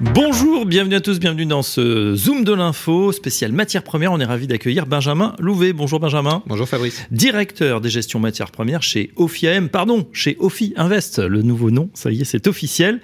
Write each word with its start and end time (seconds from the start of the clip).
Bonjour, 0.00 0.64
bienvenue 0.64 0.94
à 0.94 1.00
tous, 1.00 1.18
bienvenue 1.18 1.44
dans 1.44 1.62
ce 1.62 2.14
Zoom 2.14 2.44
de 2.44 2.52
l'info 2.52 3.10
spécial 3.10 3.50
matières 3.50 3.82
premières. 3.82 4.12
On 4.12 4.20
est 4.20 4.24
ravi 4.24 4.46
d'accueillir 4.46 4.86
Benjamin 4.86 5.34
Louvet. 5.40 5.72
Bonjour 5.72 5.98
Benjamin. 5.98 6.44
Bonjour 6.46 6.68
Fabrice. 6.68 7.04
Directeur 7.10 7.80
des 7.80 7.90
gestions 7.90 8.20
matières 8.20 8.52
premières 8.52 8.84
chez 8.84 9.10
OFIAM, 9.16 9.68
pardon, 9.68 10.06
chez 10.12 10.36
OFI 10.38 10.72
Invest, 10.76 11.18
le 11.18 11.42
nouveau 11.42 11.72
nom, 11.72 11.90
ça 11.94 12.12
y 12.12 12.20
est, 12.20 12.24
c'est 12.24 12.46
officiel. 12.46 13.00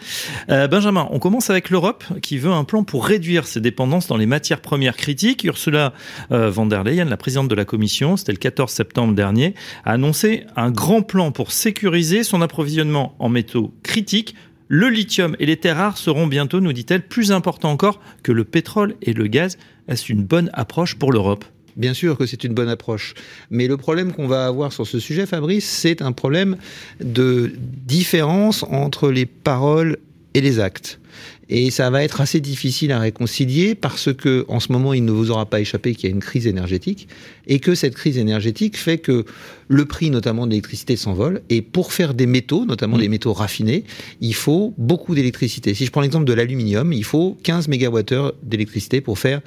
Euh, 0.50 0.68
Benjamin, 0.68 1.08
on 1.10 1.18
commence 1.18 1.50
avec 1.50 1.68
l'Europe 1.70 2.04
qui 2.22 2.38
veut 2.38 2.52
un 2.52 2.62
plan 2.62 2.84
pour 2.84 3.04
réduire 3.04 3.48
ses 3.48 3.60
dépendances 3.60 4.06
dans 4.06 4.16
les 4.16 4.26
matières 4.26 4.60
premières 4.60 4.96
critiques. 4.96 5.42
Ursula 5.42 5.94
euh, 6.30 6.48
von 6.48 6.66
der 6.66 6.84
Leyen, 6.84 7.06
la 7.06 7.16
présidente 7.16 7.48
de 7.48 7.56
la 7.56 7.64
Commission, 7.64 8.16
c'était 8.16 8.30
le 8.30 8.38
14 8.38 8.70
septembre 8.70 9.14
dernier, 9.14 9.54
a 9.84 9.94
annoncé 9.94 10.44
un 10.54 10.70
grand 10.70 11.02
plan 11.02 11.32
pour 11.32 11.50
sécuriser 11.50 12.22
son 12.22 12.40
approvisionnement 12.40 13.16
en 13.18 13.28
métaux 13.28 13.74
critiques 13.82 14.36
le 14.68 14.88
lithium 14.88 15.36
et 15.38 15.46
les 15.46 15.56
terres 15.56 15.76
rares 15.76 15.98
seront 15.98 16.26
bientôt, 16.26 16.60
nous 16.60 16.72
dit-elle, 16.72 17.02
plus 17.02 17.32
importants 17.32 17.70
encore 17.70 18.00
que 18.22 18.32
le 18.32 18.44
pétrole 18.44 18.94
et 19.02 19.12
le 19.12 19.26
gaz. 19.26 19.58
Est-ce 19.88 20.10
une 20.10 20.24
bonne 20.24 20.50
approche 20.54 20.96
pour 20.96 21.12
l'Europe? 21.12 21.44
Bien 21.76 21.92
sûr 21.92 22.16
que 22.16 22.24
c'est 22.24 22.44
une 22.44 22.54
bonne 22.54 22.68
approche. 22.68 23.14
Mais 23.50 23.66
le 23.66 23.76
problème 23.76 24.12
qu'on 24.12 24.28
va 24.28 24.46
avoir 24.46 24.72
sur 24.72 24.86
ce 24.86 25.00
sujet, 25.00 25.26
Fabrice, 25.26 25.68
c'est 25.68 26.02
un 26.02 26.12
problème 26.12 26.56
de 27.00 27.52
différence 27.56 28.62
entre 28.64 29.10
les 29.10 29.26
paroles 29.26 29.98
et 30.34 30.40
les 30.40 30.60
actes. 30.60 31.00
Et 31.48 31.70
ça 31.70 31.90
va 31.90 32.02
être 32.02 32.20
assez 32.20 32.40
difficile 32.40 32.92
à 32.92 32.98
réconcilier 32.98 33.74
parce 33.74 34.12
que, 34.12 34.44
en 34.48 34.60
ce 34.60 34.72
moment, 34.72 34.94
il 34.94 35.04
ne 35.04 35.12
vous 35.12 35.30
aura 35.30 35.46
pas 35.46 35.60
échappé 35.60 35.94
qu'il 35.94 36.08
y 36.08 36.12
a 36.12 36.14
une 36.14 36.22
crise 36.22 36.46
énergétique 36.46 37.08
et 37.46 37.58
que 37.58 37.74
cette 37.74 37.94
crise 37.94 38.18
énergétique 38.18 38.76
fait 38.76 38.98
que 38.98 39.24
le 39.68 39.84
prix, 39.84 40.10
notamment 40.10 40.46
de 40.46 40.50
l'électricité, 40.52 40.96
s'envole. 40.96 41.42
Et 41.50 41.62
pour 41.62 41.92
faire 41.92 42.14
des 42.14 42.26
métaux, 42.26 42.64
notamment 42.64 42.98
des 42.98 43.08
métaux 43.08 43.32
raffinés, 43.32 43.84
il 44.20 44.34
faut 44.34 44.74
beaucoup 44.78 45.14
d'électricité. 45.14 45.74
Si 45.74 45.86
je 45.86 45.90
prends 45.90 46.00
l'exemple 46.00 46.24
de 46.24 46.32
l'aluminium, 46.32 46.92
il 46.92 47.04
faut 47.04 47.36
15 47.42 47.68
MWh 47.68 48.32
d'électricité 48.42 49.00
pour 49.00 49.18
faire 49.18 49.42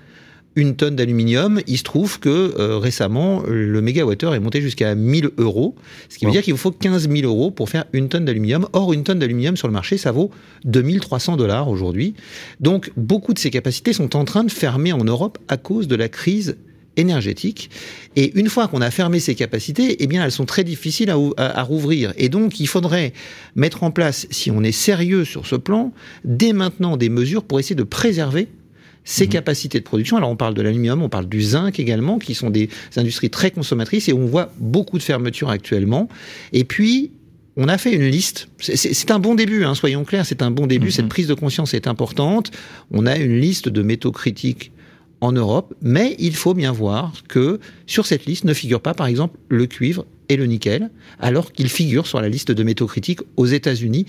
une 0.57 0.75
tonne 0.75 0.95
d'aluminium, 0.95 1.61
il 1.67 1.77
se 1.77 1.83
trouve 1.83 2.19
que 2.19 2.55
euh, 2.57 2.79
récemment, 2.79 3.43
le 3.47 3.79
mégawattheure 3.79 4.33
est 4.33 4.39
monté 4.39 4.59
jusqu'à 4.59 4.95
1000 4.95 5.29
euros, 5.37 5.75
ce 6.09 6.17
qui 6.17 6.25
veut 6.25 6.31
dire 6.31 6.41
qu'il 6.41 6.53
vous 6.53 6.59
faut 6.59 6.71
15 6.71 7.07
000 7.09 7.31
euros 7.31 7.51
pour 7.51 7.69
faire 7.69 7.85
une 7.93 8.09
tonne 8.09 8.25
d'aluminium. 8.25 8.67
Or, 8.73 8.91
une 8.91 9.03
tonne 9.03 9.19
d'aluminium 9.19 9.55
sur 9.55 9.67
le 9.67 9.73
marché, 9.73 9.99
ça 9.99 10.11
vaut 10.11 10.31
2300 10.65 11.37
dollars 11.37 11.69
aujourd'hui. 11.69 12.15
Donc, 12.59 12.91
beaucoup 12.97 13.35
de 13.35 13.39
ces 13.39 13.51
capacités 13.51 13.93
sont 13.93 14.15
en 14.15 14.25
train 14.25 14.43
de 14.43 14.51
fermer 14.51 14.93
en 14.93 15.03
Europe 15.03 15.37
à 15.47 15.57
cause 15.57 15.87
de 15.87 15.95
la 15.95 16.09
crise 16.09 16.57
énergétique. 16.95 17.69
Et 18.15 18.35
une 18.39 18.49
fois 18.49 18.67
qu'on 18.67 18.81
a 18.81 18.89
fermé 18.89 19.19
ces 19.19 19.35
capacités, 19.35 19.97
eh 19.99 20.07
bien, 20.07 20.25
elles 20.25 20.31
sont 20.31 20.45
très 20.45 20.63
difficiles 20.63 21.11
à, 21.11 21.59
à, 21.59 21.61
rouvrir. 21.61 22.13
Et 22.17 22.29
donc, 22.29 22.59
il 22.59 22.67
faudrait 22.67 23.13
mettre 23.55 23.83
en 23.83 23.91
place, 23.91 24.25
si 24.31 24.49
on 24.49 24.63
est 24.63 24.71
sérieux 24.71 25.23
sur 25.23 25.45
ce 25.45 25.55
plan, 25.55 25.93
dès 26.25 26.51
maintenant 26.51 26.97
des 26.97 27.09
mesures 27.09 27.43
pour 27.43 27.59
essayer 27.59 27.75
de 27.75 27.83
préserver 27.83 28.47
ces 29.07 29.23
mhm. 29.23 29.31
capacités 29.31 29.79
de 29.79 29.85
production. 29.85 30.17
Alors 30.17 30.29
on 30.29 30.35
parle 30.35 30.53
de 30.53 30.61
l'aluminium, 30.61 31.01
on 31.01 31.07
parle 31.07 31.29
du 31.29 31.41
zinc 31.41 31.79
également, 31.79 32.19
qui 32.19 32.35
sont 32.35 32.49
des 32.49 32.69
industries 32.97 33.29
très 33.29 33.51
consommatrices 33.51 34.09
et 34.09 34.13
on 34.13 34.25
voit 34.25 34.51
beaucoup 34.59 34.97
de 34.97 35.03
fermetures 35.03 35.49
actuellement. 35.49 36.09
Et 36.51 36.65
puis 36.65 37.11
on 37.55 37.69
a 37.69 37.77
fait 37.77 37.93
une 37.93 38.05
liste. 38.05 38.49
C'est 38.59 39.09
un 39.09 39.19
bon 39.19 39.33
début, 39.33 39.63
hein, 39.63 39.75
soyons 39.75 40.03
clairs, 40.03 40.25
c'est 40.25 40.41
un 40.41 40.51
bon 40.51 40.67
début. 40.67 40.87
Mhm. 40.87 40.91
Cette 40.91 41.07
prise 41.07 41.27
de 41.27 41.33
conscience 41.33 41.73
est 41.73 41.87
importante. 41.87 42.51
On 42.91 43.05
a 43.05 43.15
une 43.17 43.39
liste 43.39 43.69
de 43.69 43.81
métaux 43.81 44.11
critiques 44.11 44.73
en 45.21 45.31
Europe, 45.31 45.73
mais 45.81 46.17
il 46.19 46.35
faut 46.35 46.53
bien 46.53 46.73
voir 46.73 47.13
que 47.29 47.59
sur 47.87 48.05
cette 48.05 48.25
liste 48.25 48.43
ne 48.43 48.53
figure 48.53 48.81
pas, 48.81 48.93
par 48.93 49.07
exemple, 49.07 49.37
le 49.47 49.65
cuivre 49.67 50.05
et 50.27 50.35
le 50.35 50.45
nickel, 50.45 50.91
alors 51.19 51.53
qu'ils 51.53 51.69
figurent 51.69 52.07
sur 52.07 52.19
la 52.19 52.27
liste 52.27 52.51
de 52.51 52.63
métaux 52.63 52.87
critiques 52.87 53.21
aux 53.37 53.45
États-Unis. 53.45 54.05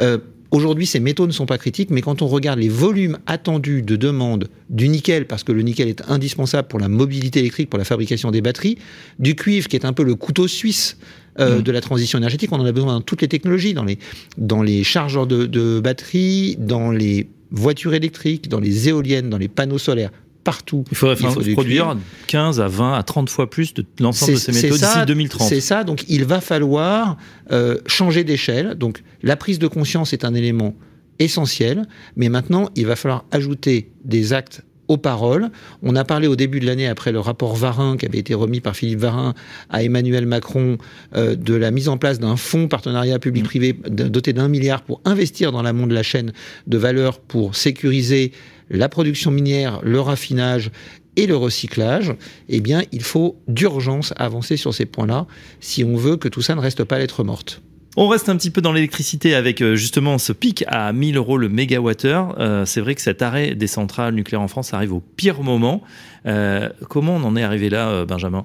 Euh, 0.00 0.18
Aujourd'hui, 0.50 0.86
ces 0.86 1.00
métaux 1.00 1.26
ne 1.26 1.32
sont 1.32 1.46
pas 1.46 1.58
critiques, 1.58 1.90
mais 1.90 2.00
quand 2.00 2.22
on 2.22 2.26
regarde 2.26 2.58
les 2.58 2.68
volumes 2.68 3.18
attendus 3.26 3.82
de 3.82 3.96
demande 3.96 4.48
du 4.70 4.88
nickel, 4.88 5.26
parce 5.26 5.44
que 5.44 5.52
le 5.52 5.62
nickel 5.62 5.88
est 5.88 6.02
indispensable 6.08 6.68
pour 6.68 6.78
la 6.78 6.88
mobilité 6.88 7.40
électrique, 7.40 7.68
pour 7.68 7.78
la 7.78 7.84
fabrication 7.84 8.30
des 8.30 8.40
batteries, 8.40 8.78
du 9.18 9.34
cuivre, 9.34 9.68
qui 9.68 9.76
est 9.76 9.84
un 9.84 9.92
peu 9.92 10.04
le 10.04 10.14
couteau 10.14 10.48
suisse 10.48 10.98
euh, 11.38 11.58
mmh. 11.58 11.62
de 11.62 11.72
la 11.72 11.80
transition 11.80 12.18
énergétique, 12.18 12.52
on 12.52 12.60
en 12.60 12.64
a 12.64 12.72
besoin 12.72 12.94
dans 12.94 13.00
toutes 13.00 13.22
les 13.22 13.28
technologies, 13.28 13.74
dans 13.74 13.84
les, 13.84 13.98
dans 14.38 14.62
les 14.62 14.84
chargeurs 14.84 15.26
de, 15.26 15.46
de 15.46 15.80
batteries, 15.80 16.56
dans 16.58 16.90
les 16.90 17.28
voitures 17.50 17.94
électriques, 17.94 18.48
dans 18.48 18.60
les 18.60 18.88
éoliennes, 18.88 19.30
dans 19.30 19.38
les 19.38 19.48
panneaux 19.48 19.78
solaires 19.78 20.10
partout. 20.46 20.84
Il 20.92 20.96
faudrait 20.96 21.16
produire 21.54 21.96
15 22.28 22.60
à 22.60 22.68
20 22.68 22.94
à 22.94 23.02
30 23.02 23.28
fois 23.28 23.50
plus 23.50 23.74
de 23.74 23.84
l'ensemble 23.98 24.34
de 24.34 24.38
ces 24.38 24.52
métaux 24.52 24.76
d'ici 24.76 25.04
2030. 25.04 25.48
C'est 25.48 25.60
ça, 25.60 25.82
donc 25.82 26.04
il 26.08 26.24
va 26.24 26.40
falloir 26.40 27.16
euh, 27.50 27.78
changer 27.86 28.22
d'échelle. 28.22 28.76
Donc 28.76 29.02
la 29.24 29.34
prise 29.34 29.58
de 29.58 29.66
conscience 29.66 30.12
est 30.12 30.24
un 30.24 30.34
élément 30.34 30.76
essentiel, 31.18 31.88
mais 32.14 32.28
maintenant 32.28 32.70
il 32.76 32.86
va 32.86 32.94
falloir 32.94 33.24
ajouter 33.32 33.90
des 34.04 34.32
actes 34.32 34.62
aux 34.86 34.98
paroles. 34.98 35.50
On 35.82 35.96
a 35.96 36.04
parlé 36.04 36.28
au 36.28 36.36
début 36.36 36.60
de 36.60 36.66
l'année, 36.66 36.86
après 36.86 37.10
le 37.10 37.18
rapport 37.18 37.56
Varin 37.56 37.96
qui 37.96 38.06
avait 38.06 38.18
été 38.18 38.34
remis 38.34 38.60
par 38.60 38.76
Philippe 38.76 39.00
Varin 39.00 39.34
à 39.68 39.82
Emmanuel 39.82 40.26
Macron, 40.26 40.78
euh, 41.16 41.34
de 41.34 41.54
la 41.54 41.72
mise 41.72 41.88
en 41.88 41.98
place 41.98 42.20
d'un 42.20 42.36
fonds 42.36 42.68
partenariat 42.68 43.18
public-privé 43.18 43.76
doté 43.90 44.32
d'un 44.32 44.46
milliard 44.46 44.82
pour 44.82 45.00
investir 45.04 45.50
dans 45.50 45.62
l'amont 45.62 45.88
de 45.88 45.94
la 45.94 46.04
chaîne 46.04 46.32
de 46.68 46.78
valeur 46.78 47.18
pour 47.18 47.56
sécuriser 47.56 48.30
la 48.70 48.88
production 48.88 49.30
minière, 49.30 49.80
le 49.82 50.00
raffinage 50.00 50.70
et 51.16 51.26
le 51.26 51.36
recyclage, 51.36 52.14
eh 52.48 52.60
bien, 52.60 52.82
il 52.92 53.02
faut 53.02 53.36
d'urgence 53.48 54.12
avancer 54.16 54.56
sur 54.56 54.74
ces 54.74 54.86
points-là 54.86 55.26
si 55.60 55.82
on 55.84 55.96
veut 55.96 56.16
que 56.16 56.28
tout 56.28 56.42
ça 56.42 56.54
ne 56.54 56.60
reste 56.60 56.84
pas 56.84 56.98
lettre 56.98 57.24
morte. 57.24 57.62
On 57.98 58.08
reste 58.08 58.28
un 58.28 58.36
petit 58.36 58.50
peu 58.50 58.60
dans 58.60 58.72
l'électricité 58.72 59.34
avec 59.34 59.62
euh, 59.62 59.74
justement 59.74 60.18
ce 60.18 60.34
pic 60.34 60.64
à 60.66 60.92
1000 60.92 61.16
euros 61.16 61.38
le 61.38 61.48
mégawattheure. 61.48 62.36
Euh, 62.38 62.66
c'est 62.66 62.82
vrai 62.82 62.94
que 62.94 63.00
cet 63.00 63.22
arrêt 63.22 63.54
des 63.54 63.66
centrales 63.66 64.14
nucléaires 64.14 64.42
en 64.42 64.48
France 64.48 64.74
arrive 64.74 64.92
au 64.92 65.00
pire 65.00 65.40
moment. 65.40 65.82
Euh, 66.26 66.68
comment 66.90 67.16
on 67.16 67.24
en 67.24 67.36
est 67.36 67.42
arrivé 67.42 67.70
là, 67.70 68.04
Benjamin? 68.04 68.44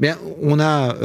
Bien, 0.00 0.18
on 0.42 0.60
a 0.60 0.96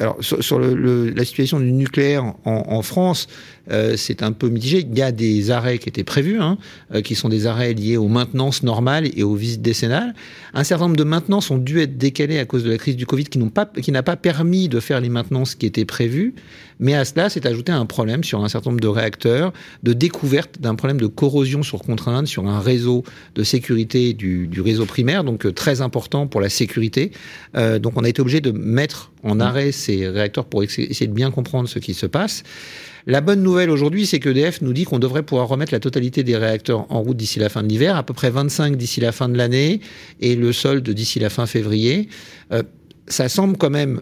alors 0.00 0.16
sur, 0.20 0.58
la 0.60 1.24
situation 1.24 1.60
du 1.60 1.72
nucléaire 1.72 2.34
en 2.44 2.82
France, 2.82 3.28
euh, 3.70 3.96
c'est 3.96 4.22
un 4.22 4.32
peu 4.32 4.48
mitigé. 4.48 4.86
Il 4.88 4.96
y 4.96 5.02
a 5.02 5.12
des 5.12 5.50
arrêts 5.50 5.78
qui 5.78 5.88
étaient 5.88 6.04
prévus, 6.04 6.40
hein, 6.40 6.58
euh, 6.94 7.02
qui 7.02 7.14
sont 7.14 7.28
des 7.28 7.46
arrêts 7.46 7.74
liés 7.74 7.96
aux 7.96 8.08
maintenances 8.08 8.62
normales 8.62 9.08
et 9.16 9.22
aux 9.22 9.34
visites 9.34 9.62
décennales. 9.62 10.14
Un 10.54 10.64
certain 10.64 10.84
nombre 10.84 10.96
de 10.96 11.04
maintenances 11.04 11.50
ont 11.50 11.58
dû 11.58 11.80
être 11.80 11.96
décalées 11.96 12.38
à 12.38 12.44
cause 12.44 12.64
de 12.64 12.70
la 12.70 12.78
crise 12.78 12.96
du 12.96 13.06
Covid, 13.06 13.24
qui 13.24 13.38
pas, 13.38 13.66
qui 13.66 13.92
n'a 13.92 14.02
pas 14.02 14.16
permis 14.16 14.68
de 14.68 14.80
faire 14.80 15.00
les 15.00 15.08
maintenances 15.08 15.54
qui 15.54 15.66
étaient 15.66 15.84
prévues. 15.84 16.34
Mais 16.78 16.94
à 16.94 17.04
cela, 17.04 17.28
s'est 17.28 17.46
ajouté 17.46 17.72
un 17.72 17.86
problème 17.86 18.24
sur 18.24 18.42
un 18.44 18.48
certain 18.48 18.70
nombre 18.70 18.80
de 18.80 18.88
réacteurs, 18.88 19.52
de 19.82 19.92
découverte 19.92 20.60
d'un 20.60 20.74
problème 20.74 21.00
de 21.00 21.06
corrosion 21.06 21.62
sur 21.62 21.80
contrainte 21.80 22.26
sur 22.26 22.46
un 22.46 22.60
réseau 22.60 23.04
de 23.34 23.42
sécurité 23.42 24.12
du, 24.12 24.46
du 24.46 24.60
réseau 24.60 24.84
primaire, 24.84 25.24
donc 25.24 25.46
euh, 25.46 25.52
très 25.52 25.80
important 25.80 26.26
pour 26.26 26.40
la 26.40 26.48
sécurité. 26.48 27.12
Euh, 27.56 27.78
donc 27.78 27.94
on 27.96 28.04
a 28.04 28.08
été 28.08 28.20
obligé 28.20 28.40
de 28.40 28.50
mettre 28.50 29.12
en 29.22 29.40
arrêt 29.40 29.72
ces 29.72 30.08
réacteurs 30.08 30.44
pour 30.44 30.62
essayer 30.62 31.06
de 31.06 31.12
bien 31.12 31.30
comprendre 31.30 31.68
ce 31.68 31.78
qui 31.78 31.94
se 31.94 32.06
passe. 32.06 32.42
La 33.08 33.20
bonne 33.20 33.42
nouvelle 33.42 33.70
aujourd'hui, 33.70 34.04
c'est 34.04 34.18
que 34.18 34.30
EDF 34.30 34.62
nous 34.62 34.72
dit 34.72 34.84
qu'on 34.84 34.98
devrait 34.98 35.22
pouvoir 35.22 35.46
remettre 35.46 35.72
la 35.72 35.78
totalité 35.78 36.24
des 36.24 36.36
réacteurs 36.36 36.90
en 36.92 37.02
route 37.02 37.16
d'ici 37.16 37.38
la 37.38 37.48
fin 37.48 37.62
de 37.62 37.68
l'hiver, 37.68 37.94
à 37.94 38.02
peu 38.02 38.12
près 38.12 38.30
25 38.30 38.76
d'ici 38.76 39.00
la 39.00 39.12
fin 39.12 39.28
de 39.28 39.38
l'année 39.38 39.80
et 40.20 40.34
le 40.34 40.52
solde 40.52 40.88
d'ici 40.90 41.20
la 41.20 41.30
fin 41.30 41.46
février. 41.46 42.08
Euh, 42.52 42.64
ça 43.06 43.28
semble 43.28 43.56
quand 43.56 43.70
même 43.70 44.00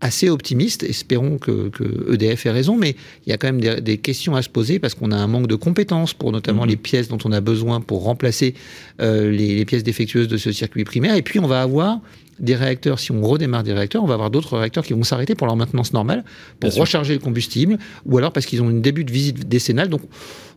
assez 0.00 0.28
optimiste. 0.28 0.82
Espérons 0.82 1.38
que, 1.38 1.70
EDF 2.12 2.46
ait 2.46 2.50
raison, 2.50 2.76
mais 2.76 2.96
il 3.26 3.30
y 3.30 3.32
a 3.32 3.36
quand 3.36 3.52
même 3.52 3.60
des, 3.80 3.98
questions 3.98 4.34
à 4.34 4.42
se 4.42 4.48
poser 4.48 4.78
parce 4.78 4.94
qu'on 4.94 5.12
a 5.12 5.16
un 5.16 5.26
manque 5.26 5.46
de 5.46 5.54
compétences 5.54 6.14
pour 6.14 6.32
notamment 6.32 6.62
mhm. 6.62 6.70
les 6.70 6.76
pièces 6.76 7.08
dont 7.08 7.18
on 7.24 7.32
a 7.32 7.40
besoin 7.40 7.80
pour 7.80 8.04
remplacer 8.04 8.54
euh, 9.00 9.30
les, 9.30 9.56
les, 9.56 9.64
pièces 9.64 9.82
défectueuses 9.82 10.28
de 10.28 10.36
ce 10.36 10.52
circuit 10.52 10.84
primaire. 10.84 11.16
Et 11.16 11.22
puis 11.22 11.38
on 11.38 11.46
va 11.46 11.62
avoir 11.62 12.00
des 12.40 12.54
réacteurs, 12.54 12.98
si 12.98 13.12
on 13.12 13.22
redémarre 13.22 13.62
des 13.62 13.72
réacteurs, 13.72 14.02
on 14.02 14.06
va 14.06 14.14
avoir 14.14 14.30
d'autres 14.30 14.56
réacteurs 14.56 14.84
qui 14.84 14.94
vont 14.94 15.04
s'arrêter 15.04 15.34
pour 15.34 15.46
leur 15.46 15.56
maintenance 15.56 15.92
normale, 15.92 16.24
pour 16.58 16.74
recharger 16.74 17.12
le 17.12 17.20
combustible, 17.20 17.78
ou 18.06 18.18
alors 18.18 18.32
parce 18.32 18.46
qu'ils 18.46 18.62
ont 18.62 18.70
une 18.70 18.82
début 18.82 19.04
de 19.04 19.12
visite 19.12 19.48
décennale. 19.48 19.88
Donc, 19.88 20.02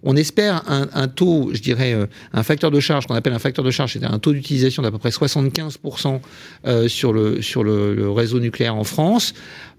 on 0.03 0.15
espère 0.15 0.63
un, 0.67 1.07
taux, 1.07 1.51
je 1.53 1.61
dirais, 1.61 1.93
euh, 1.93 2.07
un 2.33 2.43
facteur 2.43 2.71
de 2.71 2.79
charge 2.79 3.07
qu'on 3.07 3.15
appelle 3.15 3.33
un 3.33 3.39
facteur 3.39 3.63
de 3.63 3.71
charge, 3.71 3.93
c'est 3.93 4.03
un 4.03 4.19
taux 4.19 4.33
d'utilisation 4.33 4.83
d'à 4.83 4.91
peu 4.91 4.97
près 4.97 5.09
75% 5.09 6.19
euh, 6.65 6.87
sur, 6.87 7.13
le, 7.13 7.41
sur 7.41 7.63
le, 7.63 8.09
réseau 8.09 8.39
nucléaire 8.39 8.75
en 8.75 8.83
France. 8.83 9.33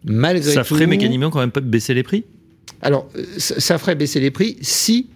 Malgré 0.05 0.53
ça 0.53 0.65
ferait 0.65 0.87
mécaniquement 0.87 1.31
quand 1.31 1.41
même 1.41 1.51
pas 1.51 1.61
baisser 1.61 1.95
les 1.95 2.03
prix? 2.03 2.25
Alors, 2.81 3.09
euh, 3.17 3.25
ça 3.39 3.79
ferait 3.79 3.95
baisser 3.95 4.21
les 4.21 4.31
prix 4.31 4.57
si, 4.63 5.09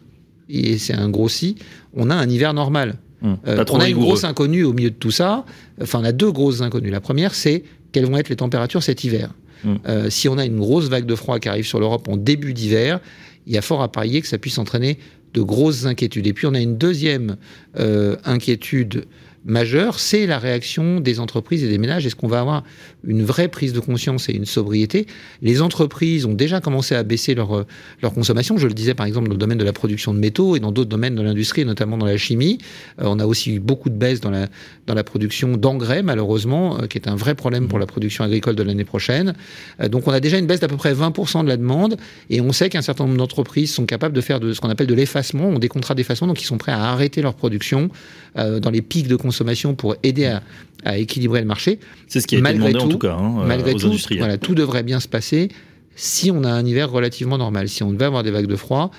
et 0.49 0.79
c'est 0.79 0.95
un 0.95 1.09
gros 1.09 1.29
si, 1.29 1.57
on 1.95 2.11
a 2.11 2.15
un 2.15 2.29
hiver 2.29 2.53
normal. 2.53 2.97
Hum, 3.23 3.37
euh, 3.47 3.65
on 3.71 3.81
a 3.81 3.89
une 3.89 3.99
grosse 3.99 4.25
inconnue 4.25 4.65
au 4.65 4.73
milieu 4.73 4.91
de 4.91 4.95
tout 4.95 5.11
ça. 5.11 5.45
Enfin, 5.83 6.01
on 6.01 6.05
a 6.05 6.13
deux 6.13 6.31
grosses 6.31 6.61
inconnues. 6.61 6.91
La 6.91 7.01
première, 7.01 7.35
c'est 7.35 7.65
quelles 7.93 8.07
vont 8.07 8.17
être 8.17 8.29
les 8.29 8.37
températures 8.37 8.83
cet 8.83 9.05
hiver. 9.05 9.31
Hum. 9.65 9.79
Euh, 9.89 10.11
si 10.11 10.29
on 10.29 10.39
a 10.39 10.45
une 10.45 10.59
grosse 10.59 10.89
vague 10.89 11.07
de 11.07 11.15
froid 11.15 11.39
qui 11.41 11.49
arrive 11.49 11.67
sur 11.67 11.81
l'Europe 11.81 12.09
en 12.09 12.17
début 12.17 12.55
d'hiver, 12.55 13.01
il 13.47 13.55
y 13.55 13.59
a 13.59 13.63
fort 13.63 13.83
à 13.83 13.91
parier 13.91 14.21
que 14.21 14.29
ça 14.29 14.39
puisse 14.39 14.59
entraîner 14.59 14.99
de 15.35 15.43
grosses 15.43 15.87
inquiétudes. 15.87 16.27
Et 16.27 16.33
puis 16.33 16.47
on 16.47 16.55
a 16.55 16.61
une 16.61 16.79
deuxième 16.79 17.37
euh, 17.79 18.17
inquiétude 18.25 19.07
majeur, 19.49 19.99
c'est 19.99 20.27
la 20.27 20.39
réaction 20.39 21.01
des 21.01 21.19
entreprises 21.19 21.65
et 21.65 21.69
des 21.69 21.79
ménages. 21.79 22.07
Est-ce 22.07 22.17
qu'on 22.17 22.29
va 22.29 22.41
avoir 22.41 22.65
une 23.05 23.25
vraie 23.25 23.49
prise 23.49 23.73
de 23.73 23.81
conscience 23.81 24.29
et 24.29 24.33
une 24.33 24.45
sobriété? 24.45 25.07
Les 25.43 25.63
entreprises 25.63 26.27
ont 26.27 26.35
déjà 26.35 26.61
commencé 26.61 26.95
à 26.95 27.03
baisser 27.03 27.35
leur, 27.35 27.65
leur 28.03 28.13
consommation. 28.13 28.59
Je 28.59 28.67
le 28.67 28.75
disais 28.75 28.95
par 28.95 29.07
exemple 29.07 29.29
dans 29.29 29.35
le 29.35 29.39
domaine 29.39 29.59
de 29.59 29.65
la 29.65 29.73
production 29.73 30.13
de 30.13 30.19
métaux 30.19 30.55
et 30.55 30.61
dans 30.61 30.71
d'autres 30.71 30.91
domaines 30.91 31.15
de 31.15 31.23
l'industrie, 31.23 31.65
notamment 31.65 31.97
dans 31.97 32.07
la 32.07 32.17
chimie. 32.17 32.59
Euh, 33.01 33.05
on 33.07 33.19
a 33.19 33.27
aussi 33.27 33.55
eu 33.55 33.61
beaucoup 33.61 33.89
de 33.89 33.95
baisse 33.95 34.21
dans 34.21 34.31
la, 34.31 34.49
dans 34.87 34.95
la 34.95 35.05
production 35.05 35.57
d'engrais, 35.57 36.03
malheureusement, 36.03 36.79
euh, 36.81 36.87
qui 36.87 36.99
est 36.99 37.09
un 37.09 37.17
vrai 37.17 37.35
problème 37.35 37.69
pour 37.69 37.79
la 37.79 37.87
production 37.87 38.25
agricole 38.25 38.55
de 38.55 38.63
l'année 38.63 38.85
prochaine. 38.85 39.35
Euh, 39.81 39.89
donc 39.89 40.07
on 40.07 40.13
a 40.13 40.21
déjà 40.21 40.39
une 40.39 40.47
baisse 40.47 40.61
d'à 40.61 40.69
peu 40.69 40.77
près 40.77 40.93
20% 40.93 41.45
de 41.45 41.49
la 41.49 41.57
demande 41.57 41.97
et 42.29 42.41
on 42.41 42.53
sait 42.53 42.69
qu'un 42.69 42.83
certain 42.83 43.07
nombre 43.07 43.17
d'entreprises 43.17 43.73
sont 43.73 43.87
capables 43.87 44.15
de 44.15 44.21
faire 44.21 44.41
de 44.41 44.53
ce 44.53 44.61
qu'on 44.61 44.71
appelle 44.71 44.87
de 44.87 44.95
l'effacement, 44.95 45.49
ont 45.49 45.59
des 45.59 45.69
contrats 45.69 45.95
d'effacement, 45.95 46.27
donc 46.27 46.43
ils 46.43 46.47
sont 46.47 46.59
prêts 46.59 46.73
à 46.73 46.85
arrêter 46.85 47.23
leur 47.23 47.35
production 47.35 47.89
dans 48.37 48.71
les 48.71 48.83
pics 48.83 49.09
de 49.09 49.17
consommation 49.17 49.38
pour 49.77 49.97
aider 50.03 50.27
à, 50.27 50.43
à 50.85 50.99
équilibrer 50.99 51.41
le 51.41 51.47
marché. 51.47 51.79
C'est 52.07 52.21
ce 52.21 52.27
qui 52.27 52.37
a 52.37 52.39
été 52.39 52.53
demandé 52.55 52.79
en 52.79 52.89
tout 52.89 52.99
cas 52.99 53.15
hein, 53.15 53.45
malgré 53.47 53.75
aux 53.75 53.79
tout. 53.79 53.97
Voilà, 54.19 54.39
tout 54.39 54.55
devrait 54.55 54.83
bien 54.83 55.01
se 55.01 55.09
passer 55.09 55.49
si 55.97 56.31
on 56.31 56.45
a 56.45 56.51
un 56.51 56.65
hiver 56.65 56.91
relativement 56.91 57.39
normal. 57.39 57.69
Si 57.69 57.83
on 57.83 57.93
devait 57.93 58.05
avoir 58.05 58.23
des 58.23 58.31
vagues 58.31 58.47
de 58.47 58.57
froid, 58.57 58.91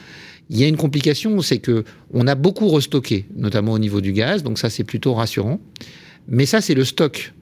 il 0.50 0.59
y 0.59 0.63
a 0.63 0.68
une 0.68 0.77
complication, 0.77 1.41
c'est 1.41 1.59
que 1.59 1.83
on 2.13 2.27
a 2.27 2.36
beaucoup 2.36 2.68
restocké, 2.69 3.25
notamment 3.36 3.74
au 3.74 3.80
niveau 3.80 4.01
du 4.01 4.13
gaz, 4.13 4.44
donc 4.44 4.59
ça 4.59 4.69
c'est 4.69 4.83
plutôt 4.83 5.13
rassurant. 5.13 5.59
Mais 6.27 6.45
ça 6.45 6.62
c'est 6.62 6.74
le 6.74 6.85
stock. 6.85 7.33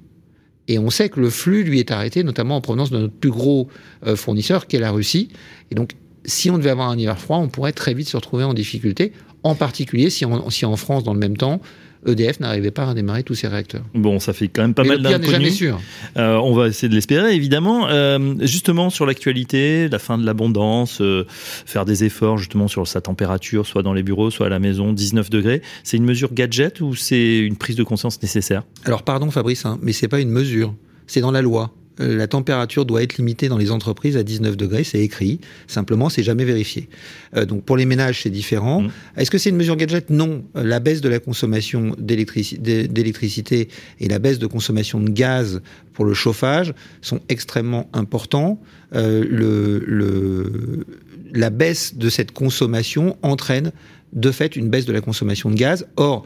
Et 0.67 0.79
on 0.79 0.89
sait 0.89 1.09
que 1.09 1.19
le 1.19 1.29
flux 1.29 1.63
lui 1.63 1.79
est 1.79 1.91
arrêté, 1.91 2.23
notamment 2.23 2.57
en 2.57 2.61
provenance 2.61 2.91
de 2.91 2.97
notre 2.97 3.13
plus 3.13 3.31
gros 3.31 3.69
euh, 4.05 4.17
fournisseur, 4.17 4.67
qui 4.67 4.75
est 4.75 4.79
la 4.79 4.91
Russie. 4.91 5.29
Et 5.71 5.75
donc, 5.75 5.91
si 6.25 6.49
on 6.49 6.57
devait 6.57 6.71
avoir 6.71 6.89
un 6.89 6.97
hiver 6.97 7.17
froid, 7.17 7.37
on 7.37 7.47
pourrait 7.47 7.71
très 7.71 7.93
vite 7.93 8.09
se 8.09 8.17
retrouver 8.17 8.43
en 8.43 8.53
difficulté, 8.53 9.13
en 9.43 9.55
particulier 9.55 10.09
si, 10.09 10.25
on, 10.25 10.49
si 10.49 10.65
en 10.65 10.75
France, 10.75 11.05
dans 11.05 11.13
le 11.13 11.19
même 11.19 11.37
temps, 11.37 11.61
EDF 12.05 12.39
n'arrivait 12.39 12.71
pas 12.71 12.83
à 12.83 12.89
redémarrer 12.89 13.23
tous 13.23 13.35
ses 13.35 13.47
réacteurs. 13.47 13.83
Bon, 13.93 14.19
ça 14.19 14.33
fait 14.33 14.47
quand 14.47 14.61
même 14.61 14.73
pas 14.73 14.83
Mais 14.83 14.89
mal 14.89 15.03
jamais 15.03 15.25
d'inconnus. 15.25 15.55
sûr. 15.55 15.79
Euh, 16.17 16.35
on 16.35 16.53
va 16.53 16.67
essayer 16.67 16.89
de 16.89 16.93
l'espérer, 16.95 17.35
évidemment. 17.35 17.87
Euh, 17.89 18.35
justement, 18.41 18.89
sur 18.89 19.05
l'actualité, 19.05 19.89
la 19.89 19.99
fin 19.99 20.17
de 20.17 20.25
l'abondance, 20.25 21.01
euh, 21.01 21.25
faire 21.29 21.85
des 21.85 22.03
efforts 22.03 22.37
justement 22.37 22.67
sur 22.67 22.87
sa 22.87 23.01
température, 23.01 23.65
soit 23.65 23.83
dans 23.83 23.93
les 23.93 24.03
bureaux, 24.03 24.31
soit 24.31 24.45
à 24.45 24.49
la 24.49 24.59
maison, 24.59 24.93
19 24.93 25.29
degrés. 25.29 25.61
C'est 25.83 25.97
une 25.97 26.05
mesure 26.05 26.33
gadget 26.33 26.81
ou 26.81 26.95
c'est 26.95 27.39
une 27.39 27.55
prise 27.55 27.75
de 27.75 27.83
conscience 27.83 28.21
nécessaire? 28.21 28.63
Alors 28.85 29.03
pardon 29.03 29.31
Fabrice, 29.31 29.65
hein, 29.65 29.79
mais 29.81 29.93
c'est 29.93 30.07
pas 30.07 30.19
une 30.19 30.29
mesure, 30.29 30.73
c'est 31.07 31.21
dans 31.21 31.31
la 31.31 31.41
loi. 31.41 31.73
La 31.99 32.27
température 32.27 32.85
doit 32.85 33.01
être 33.03 33.17
limitée 33.17 33.47
dans 33.49 33.57
les 33.57 33.71
entreprises 33.71 34.17
à 34.17 34.23
19 34.23 34.55
degrés, 34.57 34.83
c'est 34.83 34.99
écrit. 34.99 35.39
Simplement, 35.67 36.09
c'est 36.09 36.23
jamais 36.23 36.45
vérifié. 36.45 36.89
Euh, 37.35 37.45
donc 37.45 37.63
pour 37.63 37.77
les 37.77 37.85
ménages, 37.85 38.21
c'est 38.23 38.29
différent. 38.29 38.81
Mm. 38.83 38.91
Est-ce 39.17 39.31
que 39.31 39.37
c'est 39.37 39.49
une 39.49 39.55
mesure 39.57 39.75
gadget? 39.75 40.09
Non. 40.09 40.43
La 40.55 40.79
baisse 40.79 41.01
de 41.01 41.09
la 41.09 41.19
consommation 41.19 41.95
d'électrici- 41.99 42.59
d'é- 42.59 42.87
d'électricité 42.87 43.69
et 43.99 44.07
la 44.07 44.19
baisse 44.19 44.39
de 44.39 44.47
consommation 44.47 44.99
de 44.99 45.09
gaz 45.09 45.61
pour 45.93 46.05
le 46.05 46.13
chauffage 46.13 46.73
sont 47.01 47.19
extrêmement 47.29 47.89
importants. 47.93 48.61
Euh, 48.95 49.23
le, 49.29 49.79
le- 49.85 50.85
la 51.33 51.49
baisse 51.49 51.95
de 51.97 52.09
cette 52.09 52.31
consommation 52.31 53.17
entraîne 53.21 53.71
de 54.13 54.31
fait 54.31 54.55
une 54.55 54.69
baisse 54.69 54.85
de 54.85 54.93
la 54.93 55.01
consommation 55.01 55.49
de 55.49 55.55
gaz. 55.55 55.85
Or, 55.97 56.25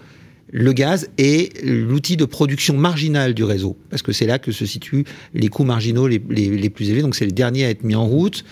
le 0.52 0.74
gaz 0.74 1.10
est 1.18 1.64
l'outil 1.64 2.18
de 2.18 2.26
production 2.26 2.76
marginale 2.76 3.34
du 3.34 3.44
réseau, 3.44 3.78
parce 3.90 4.02
que 4.02 4.12
c'est 4.12 4.26
là 4.26 4.38
que 4.38 4.52
se 4.52 4.66
situent 4.66 5.06
les 5.34 5.48
coûts 5.48 5.64
marginaux 5.64 6.08
les, 6.08 6.22
les- 6.30 6.50
les 6.58 6.70
plus 6.70 6.90
élevés, 6.90 7.02
donc 7.02 7.16
c'est 7.16 7.26
les 7.26 7.32
derniers 7.32 7.66
à 7.66 7.70
être 7.70 7.84
mis 7.84 7.96
en 7.96 8.06
route. 8.06 8.44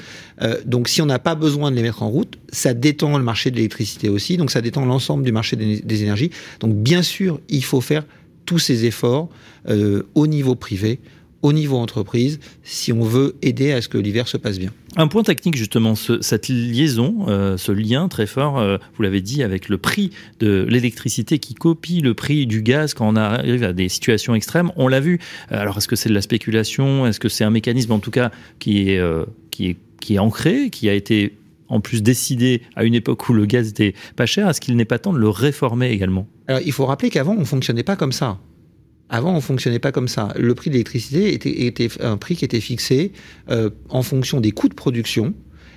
Euh, 0.41 0.57
donc 0.65 0.87
si 0.87 1.01
on 1.01 1.05
n'a 1.05 1.19
pas 1.19 1.35
besoin 1.35 1.71
de 1.71 1.75
les 1.75 1.81
mettre 1.81 2.01
en 2.01 2.09
route, 2.09 2.37
ça 2.51 2.73
détend 2.73 3.17
le 3.17 3.23
marché 3.23 3.51
de 3.51 3.57
l'électricité 3.57 4.07
aussi, 4.07 4.37
donc 4.37 4.49
ça 4.49 4.61
détend 4.61 4.85
l'ensemble 4.85 5.23
du 5.23 5.31
marché 5.33 5.57
des, 5.57 6.03
énergies. 6.03 6.31
Donc 6.61 6.73
bien 6.75 7.01
sûr, 7.01 7.41
il 7.49 7.63
faut 7.63 7.81
faire 7.81 8.05
tous 8.45 8.59
ces 8.59 8.85
efforts 8.85 9.29
euh, 9.69 10.03
au 10.15 10.25
niveau 10.25 10.55
privé, 10.55 10.99
au 11.41 11.53
niveau 11.53 11.77
entreprise, 11.77 12.39
si 12.63 12.91
on 12.91 13.01
veut 13.03 13.35
aider 13.41 13.71
à 13.71 13.81
ce 13.81 13.87
que 13.87 13.97
l'hiver 13.97 14.27
se 14.27 14.35
passe 14.37 14.59
bien. 14.59 14.71
Un 14.97 15.07
point 15.07 15.23
technique 15.23 15.55
justement, 15.55 15.95
ce- 15.95 16.21
cette 16.21 16.49
liaison, 16.49 17.25
euh, 17.27 17.55
ce 17.57 17.71
lien 17.71 18.07
très 18.09 18.27
fort, 18.27 18.59
euh, 18.59 18.77
vous 18.97 19.03
l'avez 19.03 19.21
dit, 19.21 19.41
avec 19.43 19.69
le 19.69 19.77
prix 19.77 20.09
de 20.39 20.65
l'électricité 20.67 21.39
qui 21.39 21.53
copie 21.53 22.01
le 22.01 22.13
prix 22.13 22.45
du 22.45 22.61
gaz 22.61 22.93
quand 22.93 23.07
on 23.07 23.15
arrive 23.15 23.63
à 23.63 23.71
des 23.73 23.87
situations 23.87 24.35
extrêmes. 24.35 24.71
On 24.75 24.87
l'a 24.87 24.99
vu. 24.99 25.19
Euh, 25.51 25.59
Alors 25.61 25.77
est-ce 25.77 25.87
que 25.87 25.95
c'est 25.95 26.09
de 26.09 26.13
la 26.13 26.21
spéculation? 26.21 27.07
Est-ce 27.07 27.19
que 27.19 27.29
c'est 27.29 27.43
un 27.43 27.51
mécanisme 27.51 27.91
en 27.93 27.99
tout 27.99 28.11
cas 28.11 28.31
qui 28.59 28.89
est, 28.89 28.97
euh, 28.99 29.23
qui 29.51 29.67
est, 29.69 29.77
qui 30.01 30.15
est 30.15 30.19
ancré, 30.19 30.69
qui 30.69 30.89
a 30.89 30.93
été 30.93 31.35
en 31.69 31.79
plus 31.81 32.01
décidé 32.01 32.63
à 32.75 32.83
une 32.83 32.95
époque 32.95 33.29
où 33.29 33.33
le 33.33 33.45
gaz 33.45 33.69
était 33.69 33.93
pas 34.15 34.25
cher? 34.25 34.49
Est-ce 34.49 34.59
qu'il 34.59 34.75
n'est 34.75 34.85
pas 34.85 34.99
temps 34.99 35.13
de 35.13 35.19
le 35.19 35.29
réformer 35.29 35.91
également? 35.91 36.27
Alors, 36.47 36.61
il 36.65 36.71
faut 36.73 36.85
rappeler 36.85 37.09
qu'avant, 37.11 37.35
on 37.37 37.45
fonctionnait 37.45 37.83
pas 37.83 37.95
comme 37.95 38.11
ça. 38.11 38.39
Avant, 39.09 39.35
on 39.35 39.41
fonctionnait 39.41 39.79
pas 39.79 39.91
comme 39.91 40.07
ça. 40.07 40.29
Le 40.37 40.53
prix 40.55 40.69
de 40.69 40.73
l'électricité 40.73 41.33
était, 41.33 41.65
était 41.65 41.89
un 42.01 42.17
prix 42.17 42.35
qui 42.35 42.45
était 42.45 42.59
fixé 42.59 43.11
euh, 43.49 43.69
en 43.89 44.03
fonction 44.03 44.39
des 44.39 44.51
coûts 44.51 44.69
de 44.69 44.75
production 44.75 45.33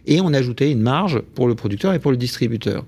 et 0.06 0.20
on 0.20 0.32
ajoutait 0.32 0.70
une 0.70 0.82
marge 0.82 1.20
pour 1.34 1.48
le 1.48 1.54
producteur 1.54 1.94
et 1.94 1.98
pour 1.98 2.10
le 2.10 2.16
distributeur. 2.16 2.84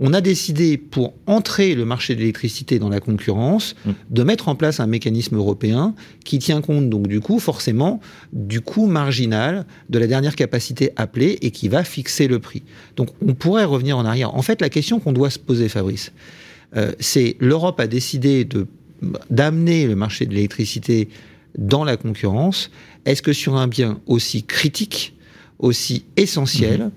On 0.00 0.12
a 0.12 0.20
décidé, 0.20 0.76
pour 0.76 1.14
entrer 1.26 1.76
le 1.76 1.84
marché 1.84 2.14
de 2.16 2.20
l'électricité 2.20 2.80
dans 2.80 2.88
la 2.88 2.98
concurrence, 2.98 3.76
Mm. 3.84 3.90
de 4.10 4.22
mettre 4.24 4.48
en 4.48 4.56
place 4.56 4.80
un 4.80 4.86
mécanisme 4.86 5.36
européen 5.36 5.94
qui 6.24 6.38
tient 6.38 6.60
compte 6.60 6.90
donc 6.90 7.06
du 7.06 7.20
coup 7.20 7.38
forcément 7.38 8.00
du 8.32 8.60
coût 8.60 8.86
marginal 8.86 9.66
de 9.90 9.98
la 9.98 10.06
dernière 10.06 10.34
capacité 10.34 10.90
appelée 10.96 11.38
et 11.42 11.50
qui 11.50 11.68
va 11.68 11.84
fixer 11.84 12.26
le 12.26 12.38
prix. 12.40 12.62
Donc 12.96 13.10
on 13.24 13.34
pourrait 13.34 13.64
revenir 13.64 13.96
en 13.96 14.04
arrière. 14.04 14.34
En 14.34 14.42
fait, 14.42 14.60
la 14.60 14.68
question 14.68 14.98
qu'on 14.98 15.12
doit 15.12 15.30
se 15.30 15.38
poser, 15.38 15.68
Fabrice, 15.68 16.12
euh, 16.76 16.92
c'est 16.98 17.36
l'Europe 17.38 17.78
a 17.78 17.86
décidé 17.86 18.44
de 18.44 18.66
d'amener 19.30 19.86
le 19.86 19.96
marché 19.96 20.26
de 20.26 20.34
l'électricité 20.34 21.08
dans 21.58 21.84
la 21.84 21.96
concurrence. 21.96 22.70
Est-ce 23.04 23.22
que 23.22 23.32
sur 23.32 23.56
un 23.56 23.68
bien 23.68 24.00
aussi 24.06 24.42
critique, 24.42 25.14
aussi 25.58 26.04
essentiel, 26.16 26.90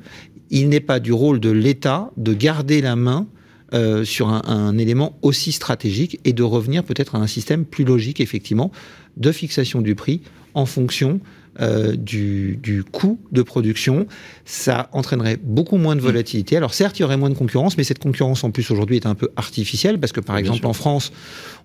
il 0.49 0.69
n'est 0.69 0.79
pas 0.79 0.99
du 0.99 1.13
rôle 1.13 1.39
de 1.39 1.49
l'État 1.49 2.11
de 2.17 2.33
garder 2.33 2.81
la 2.81 2.95
main 2.95 3.27
euh, 3.73 4.05
sur 4.05 4.29
un, 4.29 4.41
un 4.45 4.77
élément 4.77 5.17
aussi 5.21 5.51
stratégique 5.51 6.19
et 6.23 6.33
de 6.33 6.43
revenir 6.43 6.83
peut-être 6.83 7.15
à 7.15 7.19
un 7.19 7.27
système 7.27 7.65
plus 7.65 7.83
logique, 7.83 8.21
effectivement, 8.21 8.71
de 9.17 9.31
fixation 9.31 9.81
du 9.81 9.93
prix 9.93 10.21
en 10.57 10.65
fonction 10.65 11.19
euh, 11.59 11.95
du, 11.95 12.59
du 12.61 12.83
coût 12.83 13.17
de 13.31 13.41
production. 13.41 14.05
Ça 14.45 14.89
entraînerait 14.91 15.37
beaucoup 15.41 15.77
moins 15.77 15.95
de 15.95 16.01
volatilité. 16.01 16.55
Alors 16.55 16.73
certes, 16.73 16.99
il 16.99 17.01
y 17.01 17.05
aurait 17.05 17.17
moins 17.17 17.31
de 17.31 17.35
concurrence, 17.35 17.77
mais 17.77 17.83
cette 17.83 17.97
concurrence 17.99 18.43
en 18.43 18.51
plus 18.51 18.69
aujourd'hui 18.69 18.97
est 18.97 19.07
un 19.07 19.15
peu 19.15 19.29
artificielle 19.35 19.99
parce 19.99 20.11
que 20.13 20.19
par 20.21 20.35
Bien 20.35 20.41
exemple 20.45 20.59
sûr. 20.61 20.69
en 20.69 20.73
France, 20.73 21.11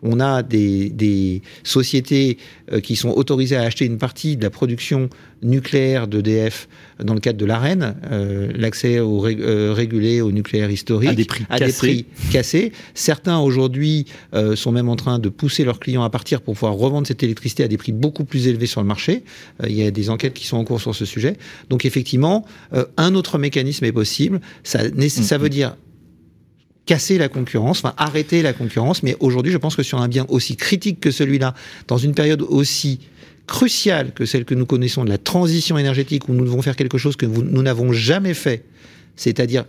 on 0.02 0.18
a 0.18 0.42
des, 0.42 0.88
des 0.90 1.42
sociétés 1.62 2.38
euh, 2.72 2.80
qui 2.80 2.96
sont 2.96 3.10
autorisées 3.10 3.56
à 3.56 3.62
acheter 3.62 3.84
une 3.84 3.98
partie 3.98 4.36
de 4.38 4.42
la 4.42 4.50
production 4.50 5.10
nucléaire 5.42 6.06
d'EDF 6.08 6.68
dans 7.02 7.14
le 7.14 7.20
cadre 7.20 7.38
de 7.38 7.44
l'AREN, 7.44 7.94
euh, 8.10 8.50
l'accès 8.56 8.98
au 9.00 9.18
ré- 9.18 9.36
régulé 9.72 10.20
au 10.22 10.30
nucléaire 10.32 10.70
historique, 10.70 11.10
À 11.10 11.14
des 11.14 11.24
prix 11.24 11.44
à 11.50 11.58
des 11.58 11.66
cassés. 11.66 11.76
prix 11.78 12.06
cassés. 12.30 12.72
Certains 12.94 13.38
aujourd'hui 13.40 14.06
sont 14.54 14.72
même 14.72 14.88
en 14.88 14.96
train 14.96 15.18
de 15.18 15.28
pousser 15.28 15.64
leurs 15.64 15.80
clients 15.80 16.04
à 16.04 16.10
partir 16.10 16.40
pour 16.42 16.54
pouvoir 16.54 16.74
revendre 16.74 17.06
cette 17.06 17.22
électricité 17.22 17.64
à 17.64 17.68
des 17.68 17.76
prix 17.76 17.92
beaucoup 17.92 18.24
plus 18.24 18.46
élevés 18.46 18.66
sur 18.66 18.80
le 18.82 18.88
marché. 18.88 19.24
Euh, 19.62 19.68
il 19.68 19.76
y 19.76 19.84
a 19.84 19.90
des 19.90 20.10
enquêtes 20.10 20.34
qui 20.34 20.46
sont 20.46 20.56
en 20.58 20.64
cours 20.64 20.80
sur 20.80 20.94
ce 20.94 21.04
sujet. 21.04 21.36
Donc 21.70 21.84
effectivement, 21.84 22.44
euh, 22.74 22.84
un 22.96 23.14
autre 23.14 23.38
mécanisme 23.38 23.84
est 23.84 23.92
possible. 23.92 24.40
Ça, 24.64 24.88
né- 24.90 25.08
ça 25.08 25.38
veut 25.38 25.48
dire 25.48 25.76
casser 26.84 27.16
la 27.16 27.28
concurrence, 27.28 27.78
enfin 27.78 27.94
arrêter 27.96 28.42
la 28.42 28.52
concurrence. 28.52 29.02
Mais 29.02 29.16
aujourd'hui, 29.20 29.52
je 29.52 29.58
pense 29.58 29.76
que 29.76 29.82
sur 29.82 30.00
un 30.00 30.08
bien 30.08 30.26
aussi 30.28 30.56
critique 30.56 31.00
que 31.00 31.10
celui-là, 31.10 31.54
dans 31.88 31.98
une 31.98 32.14
période 32.14 32.42
aussi 32.42 33.00
cruciale 33.46 34.12
que 34.12 34.24
celle 34.24 34.44
que 34.44 34.54
nous 34.54 34.66
connaissons 34.66 35.04
de 35.04 35.08
la 35.10 35.18
transition 35.18 35.78
énergétique, 35.78 36.28
où 36.28 36.32
nous 36.32 36.44
devons 36.44 36.62
faire 36.62 36.76
quelque 36.76 36.98
chose 36.98 37.16
que 37.16 37.26
vous- 37.26 37.42
nous 37.42 37.62
n'avons 37.62 37.92
jamais 37.92 38.34
fait, 38.34 38.64
c'est-à-dire 39.16 39.64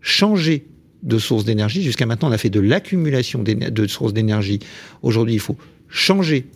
changer 0.00 0.66
de 1.02 1.18
source 1.18 1.44
d'énergie. 1.44 1.82
Jusqu'à 1.82 2.06
maintenant, 2.06 2.28
on 2.28 2.32
a 2.32 2.38
fait 2.38 2.50
de 2.50 2.60
l'accumulation 2.60 3.42
de 3.44 3.86
sources 3.86 4.12
d'énergie. 4.12 4.60
Aujourd'hui, 5.02 5.34
il 5.34 5.40
faut 5.40 5.56
changer 5.88 6.46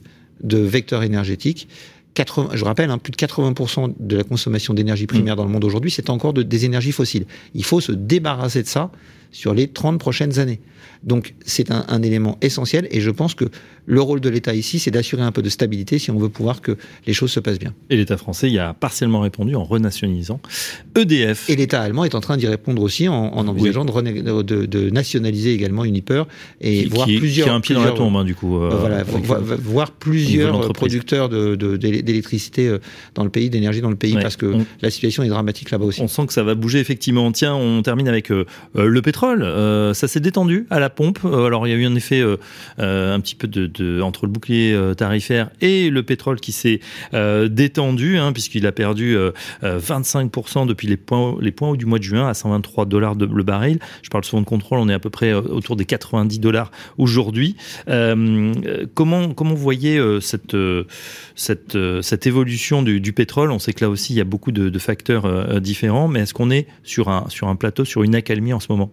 de 0.42 0.58
vecteur 0.58 1.02
énergétique. 1.02 1.68
80, 2.14 2.50
je 2.54 2.64
rappelle, 2.64 2.90
hein, 2.90 2.98
plus 2.98 3.10
de 3.12 3.16
80% 3.16 3.94
de 3.98 4.16
la 4.16 4.24
consommation 4.24 4.74
d'énergie 4.74 5.06
primaire 5.06 5.36
dans 5.36 5.44
le 5.44 5.50
monde 5.50 5.64
aujourd'hui, 5.64 5.90
c'est 5.90 6.10
encore 6.10 6.32
de- 6.32 6.42
des 6.42 6.64
énergies 6.64 6.92
fossiles. 6.92 7.26
Il 7.54 7.64
faut 7.64 7.80
se 7.80 7.92
débarrasser 7.92 8.62
de 8.62 8.68
ça 8.68 8.90
sur 9.32 9.54
les 9.54 9.68
30 9.68 9.98
prochaines 9.98 10.38
années. 10.38 10.60
Donc 11.02 11.34
c'est 11.46 11.70
un, 11.70 11.84
un 11.88 12.02
élément 12.02 12.36
essentiel 12.42 12.86
et 12.90 13.00
je 13.00 13.10
pense 13.10 13.34
que 13.34 13.46
le 13.86 14.00
rôle 14.02 14.20
de 14.20 14.28
l'État 14.28 14.54
ici, 14.54 14.78
c'est 14.78 14.90
d'assurer 14.90 15.22
un 15.22 15.32
peu 15.32 15.40
de 15.42 15.48
stabilité 15.48 15.98
si 15.98 16.10
on 16.10 16.18
veut 16.18 16.28
pouvoir 16.28 16.60
que 16.60 16.76
les 17.06 17.12
choses 17.14 17.30
se 17.32 17.40
passent 17.40 17.58
bien. 17.58 17.74
Et 17.88 17.96
l'État 17.96 18.16
français 18.18 18.50
y 18.50 18.58
a 18.58 18.74
partiellement 18.74 19.20
répondu 19.20 19.54
en 19.56 19.64
renationalisant 19.64 20.40
EDF. 20.96 21.48
Et 21.48 21.56
l'État 21.56 21.80
allemand 21.80 22.04
est 22.04 22.14
en 22.14 22.20
train 22.20 22.36
d'y 22.36 22.46
répondre 22.46 22.82
aussi 22.82 23.08
en, 23.08 23.14
en 23.14 23.48
envisageant 23.48 23.84
de, 23.84 23.90
rené- 23.90 24.22
de- 24.22 24.66
de 24.66 24.90
nationaliser 24.90 25.54
également 25.54 25.84
Uniper 25.84 26.24
et 26.60 26.82
qui, 26.84 26.88
voir 26.90 27.06
qui- 27.06 27.18
plusieurs... 27.18 27.46
qui 27.46 27.50
a 27.50 27.54
un 27.54 27.60
pied 27.60 27.74
dans 27.74 27.84
la 27.84 27.92
tombe, 27.92 28.14
hein, 28.16 28.24
du 28.24 28.34
coup. 28.34 28.58
euh, 28.58 28.70
Euh, 28.70 28.76
voilà, 28.76 29.02
vo- 29.02 29.56
voir 29.62 29.88
de 29.88 29.94
plusieurs 29.98 30.52
l'entreprise. 30.52 30.76
producteurs 30.80 31.28
de- 31.28 31.54
d'électricité 31.76 32.68
euh, 32.68 32.78
dans 33.14 33.24
le 33.24 33.30
pays, 33.30 33.48
d'énergie 33.50 33.80
dans 33.80 33.90
le 33.90 33.96
pays, 33.96 34.14
Ouais. 34.14 34.22
parce 34.22 34.36
que 34.36 34.46
On- 34.46 34.66
la 34.82 34.90
situation 34.90 35.22
est 35.22 35.28
dramatique 35.28 35.70
là-bas 35.70 35.86
aussi. 35.86 36.00
On 36.02 36.08
sent 36.08 36.26
que 36.26 36.32
ça 36.32 36.42
va 36.42 36.54
bouger 36.54 36.78
effectivement. 36.80 37.30
Tiens, 37.32 37.54
on 37.54 37.82
termine 37.82 38.08
avec 38.08 38.30
euh, 38.30 38.44
euh, 38.76 38.86
le 38.86 39.02
pétrole. 39.02 39.19
Pétrole, 39.20 39.42
euh, 39.42 39.92
ça 39.92 40.08
s'est 40.08 40.20
détendu 40.20 40.66
à 40.70 40.80
la 40.80 40.88
pompe. 40.88 41.18
Euh, 41.26 41.44
alors 41.44 41.66
il 41.66 41.70
y 41.70 41.74
a 41.74 41.76
eu 41.76 41.84
un 41.84 41.94
effet 41.94 42.22
euh, 42.22 42.38
un 42.78 43.20
petit 43.20 43.34
peu 43.34 43.48
de, 43.48 44.00
entre 44.00 44.24
le 44.24 44.32
bouclier 44.32 44.74
tarifaire 44.96 45.50
et 45.60 45.90
le 45.90 46.02
pétrole 46.02 46.40
qui 46.40 46.52
s'est 46.52 46.80
détendu, 47.12 48.16
hein, 48.16 48.32
puisqu'il 48.32 48.66
a 48.66 48.72
perdu 48.72 49.16
25% 49.62 50.66
depuis 50.66 50.88
les 50.88 50.96
points, 50.96 51.36
les 51.40 51.52
points 51.52 51.74
du 51.74 51.84
mois 51.84 51.98
de 51.98 52.04
juin 52.04 52.28
à 52.28 52.34
123 52.34 52.86
dollars 52.86 53.14
le 53.14 53.42
baril. 53.42 53.78
Je 54.02 54.08
parle 54.08 54.24
souvent 54.24 54.40
de 54.40 54.46
contrôle, 54.46 54.78
on 54.78 54.88
est 54.88 54.94
à 54.94 54.98
peu 54.98 55.10
près 55.10 55.34
autour 55.34 55.76
des 55.76 55.84
90 55.84 56.38
dollars 56.38 56.70
aujourd'hui. 56.96 57.56
comment 57.86 59.34
comment 59.34 59.50
vous 59.50 59.56
voyez 59.56 60.00
cette 60.20 60.56
cette 61.34 62.26
évolution 62.26 62.82
du, 62.82 63.00
du, 63.00 63.12
pétrole? 63.12 63.50
On 63.50 63.58
sait 63.58 63.72
que 63.72 63.84
là 63.84 63.90
aussi 63.90 64.14
il 64.14 64.16
y 64.16 64.22
a 64.22 64.24
beaucoup 64.24 64.52
de, 64.52 64.70
de 64.70 64.78
facteurs 64.78 65.60
différents, 65.60 66.08
mais 66.08 66.20
est-ce 66.20 66.34
qu'on 66.34 66.50
est 66.50 66.66
sur 66.84 67.08
un 67.08 67.28
sur 67.28 67.48
un 67.48 67.56
plateau, 67.56 67.84
sur 67.84 68.02
une 68.02 68.14
accalmie 68.14 68.52
en 68.52 68.60
ce 68.60 68.68
moment? 68.70 68.90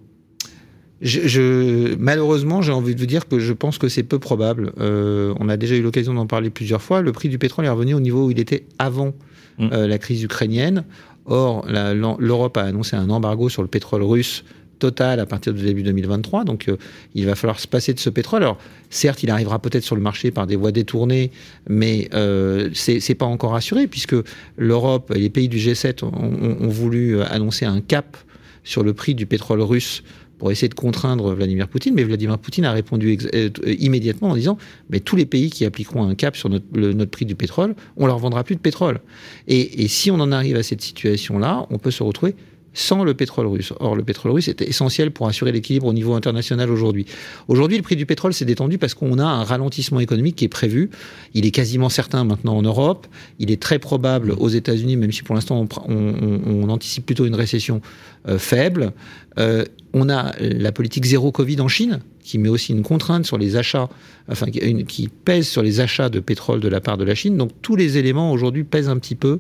Je, 1.02 1.96
malheureusement, 1.96 2.62
j'ai 2.62 2.72
envie 2.72 2.96
de 2.96 3.00
vous 3.00 3.06
dire 3.06 3.28
que 3.28 3.40
je 3.40 3.54
pense 3.54 3.78
que 3.78 3.88
c'est 3.88 4.04
peu 4.04 4.20
probable. 4.20 4.72
Euh, 4.80 5.34
on 5.40 5.48
a 5.48 5.58
déjà 5.58 5.76
eu 5.76 5.82
l'occasion 5.82 6.14
d'en 6.14 6.26
parler 6.26 6.50
plusieurs 6.50 6.82
fois. 6.82 7.02
Le 7.02 7.12
prix 7.12 7.30
du 7.30 7.38
pétrole 7.38 7.66
est 7.66 7.70
revenu 7.70 7.94
au 7.94 8.00
niveau 8.00 8.28
où 8.28 8.32
il 8.32 8.40
était 8.40 8.66
avant 8.80 9.14
mm. 9.60 9.70
euh, 9.72 9.88
la 9.88 9.98
crise 10.00 10.24
ukrainienne. 10.24 10.86
Or, 11.26 11.68
l'Europe 11.68 12.58
a 12.58 12.64
annoncé 12.64 12.96
un 12.96 13.10
embargo 13.10 13.50
sur 13.50 13.62
le 13.62 13.68
pétrole 13.68 14.02
russe 14.02 14.44
total 14.80 15.20
à 15.20 15.26
partir 15.26 15.54
du 15.54 15.64
début 15.64 15.84
2023. 15.84 16.46
Donc, 16.46 16.70
euh, 16.70 16.78
il 17.14 17.26
va 17.26 17.36
falloir 17.36 17.60
se 17.60 17.68
passer 17.68 17.94
de 17.94 18.00
ce 18.00 18.10
pétrole. 18.10 18.44
Alors, 18.44 18.58
certes, 18.90 19.24
il 19.24 19.30
arrivera 19.30 19.60
peut-être 19.60 19.84
sur 19.84 19.96
le 19.96 20.02
marché 20.02 20.32
par 20.32 20.48
des 20.48 20.56
voies 20.56 20.72
détournées, 20.72 21.32
mais 21.68 22.10
euh, 22.14 22.70
c'est 22.74 23.16
pas 23.16 23.26
encore 23.26 23.56
assuré 23.56 23.88
puisque 23.88 24.16
l'Europe 24.58 25.12
et 25.14 25.20
les 25.20 25.30
pays 25.30 25.50
du 25.50 25.58
G7 25.58 26.06
ont, 26.06 26.66
ont 26.66 26.70
voulu 26.70 27.22
annoncer 27.22 27.66
un 27.66 27.82
cap 27.82 28.18
sur 28.64 28.84
le 28.84 28.94
prix 28.94 29.16
du 29.16 29.26
pétrole 29.26 29.62
russe 29.62 30.04
pour 30.38 30.52
essayer 30.52 30.70
de 30.70 30.74
contraindre 30.74 31.34
Vladimir 31.34 31.68
Poutine, 31.68 31.94
mais 31.96 32.04
Vladimir 32.04 32.38
Poutine 32.38 32.66
a 32.66 32.72
répondu 32.72 33.18
euh, 33.34 33.50
immédiatement 33.80 34.30
en 34.30 34.36
disant 34.36 34.58
mais 34.90 35.00
tous 35.00 35.16
les 35.16 35.26
pays 35.26 35.50
qui 35.50 35.66
appliqueront 35.66 36.08
un 36.08 36.16
cap 36.16 36.36
sur 36.36 36.50
notre, 36.50 37.06
prix 37.06 37.26
du 37.26 37.36
pétrole, 37.36 37.76
on 37.96 38.08
leur 38.08 38.20
vendra 38.20 38.44
plus 38.44 38.56
de 38.56 38.62
pétrole. 38.62 39.00
Et, 39.48 39.88
si 39.88 40.12
on 40.12 40.20
en 40.20 40.32
arrive 40.32 40.58
à 40.58 40.64
cette 40.64 40.82
situation-là, 40.82 41.66
on 41.70 41.78
peut 41.78 41.92
se 41.92 42.04
retrouver 42.04 42.36
sans 42.74 43.04
le 43.04 43.16
pétrole 43.16 43.48
russe. 43.48 43.74
Or, 43.80 43.96
le 43.96 44.04
pétrole 44.04 44.32
russe 44.32 44.48
est 44.48 44.62
essentiel 44.62 45.10
pour 45.10 45.28
assurer 45.28 45.52
l'équilibre 45.52 45.88
au 45.88 45.94
niveau 45.94 46.14
international 46.14 46.70
aujourd'hui. 46.70 47.08
Aujourd'hui, 47.48 47.78
le 47.78 47.82
prix 47.82 47.96
du 47.96 48.06
pétrole 48.06 48.34
s'est 48.34 48.46
détendu 48.46 48.78
parce 48.78 48.94
qu'on 48.94 49.18
a 49.18 49.26
un 49.26 49.44
ralentissement 49.44 50.00
économique 50.00 50.36
qui 50.36 50.46
est 50.46 50.50
prévu. 50.50 50.92
Il 51.34 51.48
est 51.48 51.52
quasiment 51.52 51.90
certain 51.90 52.24
maintenant 52.24 52.56
en 52.56 52.62
Europe. 52.62 53.08
Il 53.40 53.50
est 53.50 53.60
très 53.60 53.80
probable 53.80 54.32
aux 54.38 54.50
États-Unis, 54.50 54.96
même 54.96 55.12
si 55.12 55.24
pour 55.24 55.34
l'instant 55.34 55.68
on, 55.88 56.70
anticipe 56.70 57.06
plutôt 57.06 57.26
une 57.26 57.36
récession 57.36 57.82
euh, 58.28 58.38
faible. 58.38 58.94
Euh, 59.40 59.66
on 59.98 60.10
a 60.10 60.34
la 60.40 60.72
politique 60.72 61.06
zéro 61.06 61.32
Covid 61.32 61.60
en 61.62 61.68
Chine, 61.68 62.00
qui 62.24 62.38
met 62.38 62.50
aussi 62.50 62.74
une 62.74 62.84
contrainte 62.84 63.26
sur 63.26 63.38
les 63.38 63.56
achats, 63.56 63.90
enfin 64.30 64.48
qui, 64.48 65.08
pèse 65.08 65.48
sur 65.48 65.62
les 65.62 65.80
achats 65.80 66.10
de 66.10 66.20
pétrole 66.20 66.60
de 66.60 66.68
la 66.68 66.82
part 66.82 66.98
de 66.98 67.04
la 67.04 67.16
Chine. 67.16 67.38
Donc 67.38 67.52
tous 67.62 67.76
les 67.76 67.98
éléments 67.98 68.32
aujourd'hui 68.32 68.64
pèsent 68.64 68.90
un 68.90 68.98
petit 68.98 69.16
peu 69.16 69.40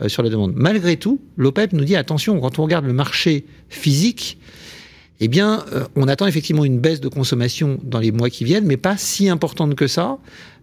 euh, 0.00 0.08
sur 0.08 0.22
la 0.22 0.30
demande. 0.30 0.52
Malgré 0.54 0.96
tout, 0.96 1.20
l'OPEP 1.36 1.72
nous 1.72 1.84
dit 1.84 1.96
attention, 1.96 2.40
quand 2.40 2.58
on 2.58 2.62
regarde 2.62 2.86
le 2.86 2.92
marché 2.92 3.44
physique, 3.68 4.38
eh 5.20 5.28
bien, 5.28 5.64
euh, 5.72 5.84
on 5.96 6.06
attend 6.06 6.26
effectivement 6.26 6.64
une 6.64 6.78
baisse 6.78 7.00
de 7.00 7.08
consommation 7.08 7.78
dans 7.82 7.98
les 7.98 8.12
mois 8.12 8.30
qui 8.30 8.44
viennent, 8.44 8.66
mais 8.66 8.76
pas 8.76 8.96
si 8.96 9.28
importante 9.28 9.74
que 9.74 9.86
ça. 9.88 10.18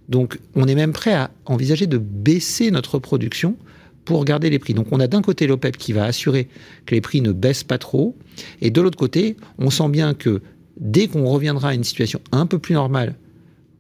Donc, 0.08 0.40
on 0.56 0.68
est 0.68 0.76
même 0.76 0.94
prêt 0.94 1.14
à 1.14 1.32
envisager 1.46 1.88
de 1.88 1.98
baisser 1.98 2.72
notre 2.72 3.00
production 3.00 3.58
pour 4.06 4.24
garder 4.24 4.50
les 4.50 4.60
prix. 4.60 4.74
Donc 4.74 4.88
on 4.92 5.00
a 5.00 5.08
d'un 5.08 5.22
côté 5.22 5.48
l'OPEP 5.48 5.78
qui 5.78 5.92
va 5.92 6.06
assurer 6.06 6.48
que 6.86 6.96
les 6.96 7.02
prix 7.02 7.22
ne 7.22 7.32
baissent 7.32 7.64
pas 7.64 7.78
trop, 7.78 8.16
et 8.62 8.70
de 8.70 8.82
l'autre 8.82 8.98
côté, 8.98 9.36
on 9.58 9.70
sent 9.70 9.90
bien 9.90 10.14
que 10.14 10.42
dès 10.78 11.08
qu'on 11.08 11.26
reviendra 11.26 11.70
à 11.70 11.74
une 11.74 11.84
situation 11.84 12.22
un 12.32 12.46
peu 12.46 12.60
plus 12.60 12.76
normale, 12.76 13.16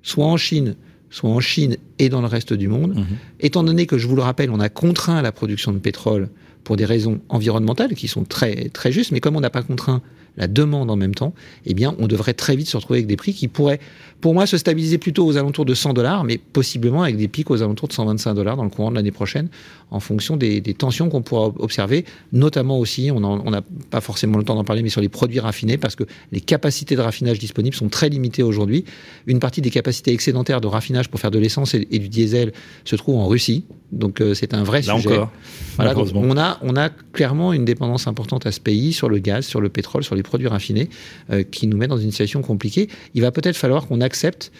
soit 0.01 0.25
en 0.25 0.37
Chine, 0.37 0.75
soit 1.15 1.29
en 1.29 1.39
Chine 1.39 1.77
et 1.97 2.09
dans 2.09 2.19
le 2.19 2.27
reste 2.27 2.53
du 2.53 2.67
monde, 2.67 2.93
mhm. 2.93 3.05
étant 3.39 3.63
donné 3.63 3.85
que, 3.85 3.97
je 3.97 4.05
vous 4.05 4.17
le 4.17 4.21
rappelle, 4.21 4.51
on 4.51 4.59
a 4.59 4.67
contraint 4.67 5.21
la 5.21 5.31
production 5.31 5.71
de 5.71 5.77
pétrole 5.77 6.27
pour 6.65 6.75
des 6.75 6.83
raisons 6.83 7.21
environnementales 7.29 7.93
qui 7.93 8.09
sont 8.09 8.25
très, 8.25 8.67
très 8.69 8.91
justes, 8.91 9.11
mais 9.11 9.21
comme 9.21 9.37
on 9.37 9.39
n'a 9.39 9.49
pas 9.49 9.63
contraint 9.63 10.01
la 10.37 10.47
demande 10.47 10.91
en 10.91 10.95
même 10.95 11.15
temps, 11.15 11.33
eh 11.65 11.73
bien, 11.73 11.95
on 11.99 12.07
devrait 12.07 12.33
très 12.33 12.55
vite 12.55 12.67
se 12.67 12.75
retrouver 12.75 12.99
avec 12.99 13.07
des 13.07 13.15
prix 13.15 13.33
qui 13.33 13.47
pourraient, 13.47 13.79
pour 14.21 14.33
moi, 14.33 14.45
se 14.45 14.57
stabiliser 14.57 14.97
plutôt 14.97 15.25
aux 15.25 15.37
alentours 15.37 15.65
de 15.65 15.73
100 15.73 15.93
dollars, 15.93 16.23
mais 16.23 16.37
possiblement 16.37 17.03
avec 17.03 17.17
des 17.17 17.27
pics 17.27 17.49
aux 17.49 17.61
alentours 17.61 17.87
de 17.87 17.93
125 17.93 18.33
dollars 18.33 18.57
dans 18.57 18.63
le 18.63 18.69
courant 18.69 18.89
de 18.89 18.95
l'année 18.95 19.11
prochaine, 19.11 19.49
en 19.91 19.99
fonction 19.99 20.35
des, 20.35 20.61
tensions 20.73 21.09
qu'on 21.09 21.21
pourra 21.21 21.53
observer, 21.59 22.05
notamment 22.33 22.79
aussi, 22.79 23.11
on 23.11 23.49
n'a 23.49 23.61
pas 23.89 24.01
forcément 24.01 24.37
le 24.37 24.43
temps 24.43 24.55
d'en 24.55 24.63
parler, 24.63 24.83
mais 24.83 24.89
sur 24.89 25.01
les 25.01 25.09
produits 25.09 25.39
raffinés, 25.39 25.77
parce 25.77 25.95
que 25.95 26.03
les 26.31 26.41
capacités 26.41 26.95
de 26.95 27.01
raffinage 27.01 27.39
disponibles 27.39 27.75
sont 27.75 27.89
très 27.89 28.09
limitées 28.09 28.43
aujourd'hui. 28.43 28.83
Une 29.27 29.39
partie 29.39 29.61
des 29.61 29.69
capacités 29.69 30.11
excédentaires 30.11 30.59
de 30.59 30.67
raffinage 30.67 31.04
pour 31.07 31.19
faire 31.19 31.31
de 31.31 31.39
l'essence 31.39 31.73
et, 31.73 31.85
du 31.85 32.09
diesel 32.09 32.51
se 32.83 32.95
trouve 32.95 33.17
en 33.17 33.27
Russie, 33.27 33.65
donc 33.91 34.21
euh, 34.21 34.33
c'est 34.33 34.53
un 34.53 34.63
vrai 34.63 34.81
Là 34.81 34.95
sujet. 34.95 35.15
Encore. 35.15 35.31
Voilà, 35.75 35.93
donc 35.93 36.09
on 36.13 36.37
a, 36.37 36.57
on 36.61 36.75
a 36.75 36.89
clairement 36.89 37.53
une 37.53 37.65
dépendance 37.65 38.07
importante 38.07 38.45
à 38.45 38.51
ce 38.51 38.59
pays 38.59 38.93
sur 38.93 39.09
le 39.09 39.19
gaz, 39.19 39.45
sur 39.45 39.61
le 39.61 39.69
pétrole, 39.69 40.03
sur 40.03 40.15
les 40.15 40.23
produits 40.23 40.47
raffinés, 40.47 40.89
euh, 41.31 41.43
qui 41.43 41.67
nous 41.67 41.77
met 41.77 41.87
dans 41.87 41.97
une 41.97 42.11
situation 42.11 42.41
compliquée. 42.41 42.89
Il 43.13 43.21
va 43.21 43.31
peut-être 43.31 43.57
falloir 43.57 43.87
qu'on 43.87 44.01
accepte 44.01 44.51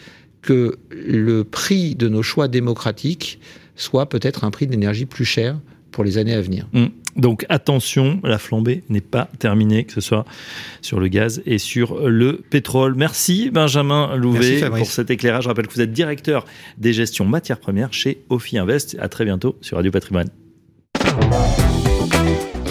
que 0.41 0.77
le 0.89 1.43
prix 1.43 1.95
de 1.95 2.07
nos 2.07 2.21
choix 2.21 2.47
démocratiques 2.47 3.39
soit 3.75 4.07
peut-être 4.07 4.43
un 4.43 4.51
prix 4.51 4.67
d'énergie 4.67 5.05
plus 5.05 5.25
cher 5.25 5.59
pour 5.91 6.03
les 6.03 6.17
années 6.17 6.33
à 6.33 6.41
venir. 6.41 6.67
Mmh. 6.73 6.85
Donc 7.15 7.45
attention, 7.49 8.19
la 8.23 8.37
flambée 8.37 8.83
n'est 8.89 9.01
pas 9.01 9.29
terminée, 9.39 9.85
que 9.85 9.93
ce 9.93 10.01
soit 10.01 10.25
sur 10.81 10.99
le 10.99 11.07
gaz 11.07 11.41
et 11.45 11.57
sur 11.57 12.07
le 12.07 12.41
pétrole. 12.49 12.95
Merci 12.95 13.49
Benjamin 13.51 14.15
Louvet 14.15 14.69
pour 14.69 14.87
cet 14.87 15.09
éclairage. 15.09 15.43
Je 15.43 15.49
rappelle 15.49 15.67
que 15.67 15.73
vous 15.73 15.81
êtes 15.81 15.93
directeur 15.93 16.45
des 16.77 16.93
gestions 16.93 17.25
matières 17.25 17.59
premières 17.59 17.93
chez 17.93 18.23
Ophi 18.29 18.57
Invest. 18.57 18.97
À 18.99 19.07
très 19.07 19.25
bientôt 19.25 19.57
sur 19.61 19.77
Radio 19.77 19.91
Patrimoine. 19.91 20.29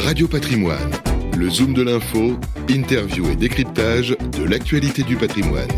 Radio 0.05 0.29
Patrimoine, 0.29 0.91
le 1.37 1.49
zoom 1.49 1.73
de 1.73 1.83
l'info, 1.83 2.39
interview 2.69 3.31
et 3.31 3.37
décryptage 3.37 4.17
de 4.39 4.45
l'actualité 4.45 5.03
du 5.03 5.17
patrimoine. 5.17 5.69